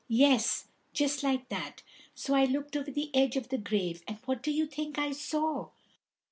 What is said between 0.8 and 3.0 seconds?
just like that! So I looked over